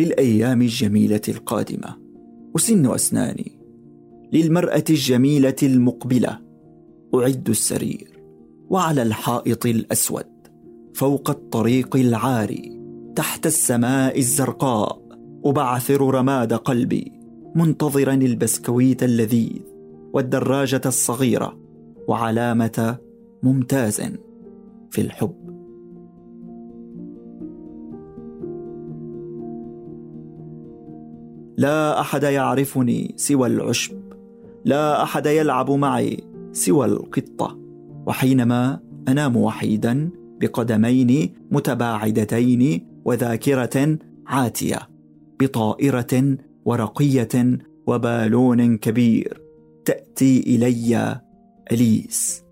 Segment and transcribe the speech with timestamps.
[0.00, 1.96] للأيام الجميلة القادمة.
[2.56, 3.52] أسن أسناني.
[4.32, 6.38] للمرأة الجميلة المقبلة.
[7.14, 8.22] أعد السرير.
[8.70, 10.26] وعلى الحائط الأسود.
[10.94, 12.80] فوق الطريق العاري.
[13.16, 15.02] تحت السماء الزرقاء.
[15.44, 17.12] أبعثر رماد قلبي.
[17.54, 19.62] منتظرا البسكويت اللذيذ.
[20.12, 21.58] والدراجة الصغيرة.
[22.08, 22.98] وعلامة
[23.42, 24.02] ممتاز.
[24.90, 25.59] في الحب.
[31.60, 33.96] لا أحد يعرفني سوى العشب
[34.64, 37.58] لا أحد يلعب معي سوى القطة
[38.06, 40.10] وحينما أنام وحيدا
[40.40, 44.78] بقدمين متباعدتين وذاكرة عاتية
[45.40, 49.40] بطائرة ورقية وبالون كبير
[49.84, 51.20] تأتي إلي
[51.72, 52.42] أليس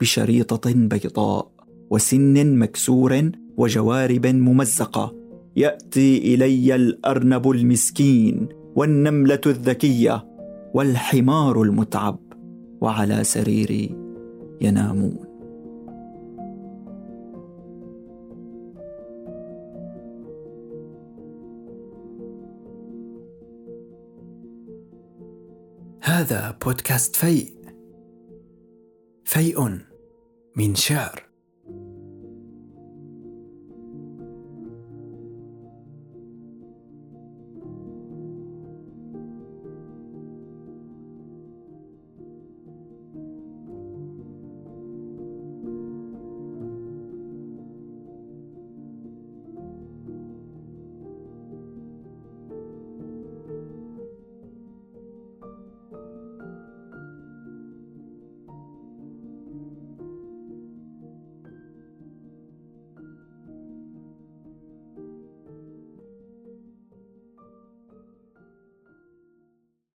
[0.00, 1.50] بشريطة بيضاء
[1.90, 5.14] وسن مكسور وجوارب ممزقة.
[5.58, 10.26] يأتي إلي الأرنب المسكين والنملة الذكية
[10.74, 12.18] والحمار المتعب
[12.80, 13.96] وعلى سريري
[14.60, 15.24] ينامون.
[26.02, 27.52] هذا بودكاست فيء.
[29.24, 29.78] فيء
[30.56, 31.27] من شعر.